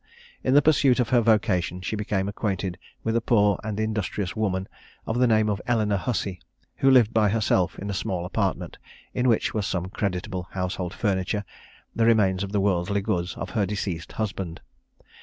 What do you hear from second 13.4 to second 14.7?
her deceased husband.